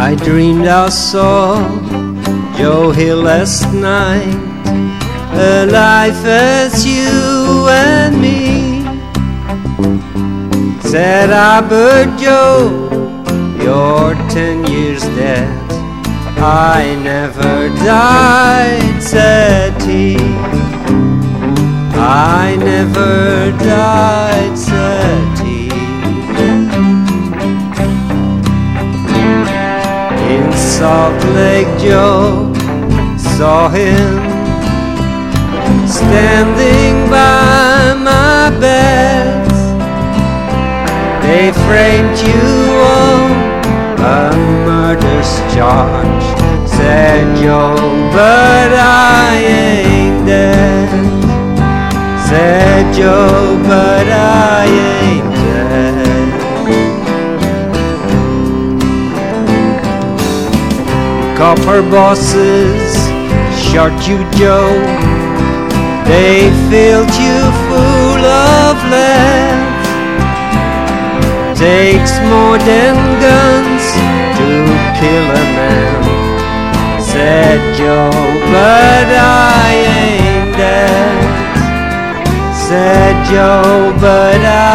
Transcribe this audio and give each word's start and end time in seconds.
I 0.00 0.14
dreamed 0.14 0.68
I 0.68 0.88
saw 0.90 1.58
Joe 2.56 2.92
Hill 2.92 3.22
last 3.22 3.66
night, 3.74 4.38
alive 5.32 6.24
as 6.24 6.86
you 6.86 7.66
and 7.68 8.14
me. 8.22 8.84
Said 10.82 11.30
Albert 11.30 12.16
Joe, 12.16 12.88
you're 13.60 14.14
ten 14.30 14.64
years 14.70 15.02
dead. 15.18 15.48
I 16.38 16.94
never 17.02 17.68
died, 17.84 19.02
said 19.02 19.82
he. 19.82 20.27
Salt 30.78 31.24
Lake 31.34 31.66
Joe 31.80 32.54
saw 33.18 33.68
him 33.68 34.22
standing 35.88 37.10
by 37.10 37.94
my 37.98 38.56
bed. 38.60 39.50
They 41.24 41.50
framed 41.66 42.16
you 42.18 42.46
on 42.78 43.32
a 43.98 44.30
murder's 44.68 45.32
charge, 45.52 46.26
said 46.70 47.26
Joe, 47.42 47.74
but 48.12 48.70
I 48.72 49.34
ain't 49.34 50.26
dead. 50.26 50.90
Said 52.28 52.94
Joe, 52.94 53.60
but 53.64 54.06
I 54.06 54.64
ain't 54.64 55.34
dead. 55.34 56.17
Copper 61.48 61.80
bosses 61.80 62.92
shot 63.56 63.96
you, 64.06 64.18
Joe. 64.36 64.76
They 66.04 66.52
filled 66.68 67.14
you 67.24 67.38
full 67.64 68.24
of 68.60 68.76
lead. 68.92 69.56
Takes 71.56 72.12
more 72.28 72.58
than 72.70 72.96
guns 73.24 73.84
to 74.36 74.48
kill 75.00 75.26
a 75.40 75.44
man, 75.56 77.00
said 77.00 77.60
Joe, 77.78 78.12
but 78.52 79.08
I 79.16 79.72
ain't 79.96 80.52
dead. 80.52 81.16
Said 82.52 83.16
Joe, 83.24 83.96
but 83.98 84.42
I 84.44 84.67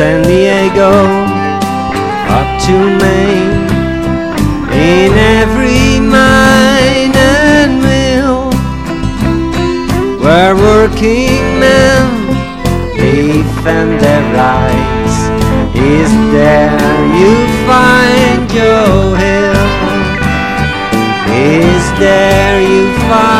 San 0.00 0.22
Diego 0.22 0.92
up 2.38 2.48
to 2.64 2.74
Maine, 3.02 3.68
in 4.72 5.12
every 5.36 6.00
mine 6.00 7.14
and 7.14 7.82
mill, 7.82 8.50
where 10.22 10.56
working 10.56 11.42
men 11.60 12.06
defend 12.96 14.00
their 14.00 14.24
rights, 14.40 15.16
is 15.76 16.10
there 16.32 16.80
you 17.20 17.34
find 17.68 18.48
Joe 18.48 19.14
Hill? 19.20 19.68
Is 21.28 21.84
there 21.98 22.62
you 22.62 22.88
find? 23.06 23.39